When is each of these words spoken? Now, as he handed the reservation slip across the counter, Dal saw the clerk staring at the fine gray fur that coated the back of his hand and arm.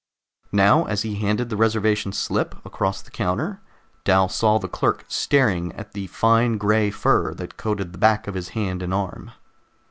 Now, 0.51 0.85
as 0.85 1.03
he 1.03 1.13
handed 1.13 1.49
the 1.49 1.55
reservation 1.57 2.11
slip 2.11 2.55
across 2.65 3.03
the 3.03 3.11
counter, 3.11 3.61
Dal 4.03 4.29
saw 4.29 4.57
the 4.57 4.67
clerk 4.67 5.05
staring 5.07 5.73
at 5.73 5.91
the 5.91 6.07
fine 6.07 6.57
gray 6.57 6.89
fur 6.89 7.35
that 7.35 7.55
coated 7.55 7.91
the 7.93 7.99
back 7.99 8.25
of 8.27 8.33
his 8.33 8.49
hand 8.57 8.81
and 8.81 8.95
arm. 8.95 9.29